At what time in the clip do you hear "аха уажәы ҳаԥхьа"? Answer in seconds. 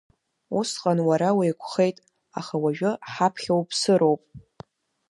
2.39-3.53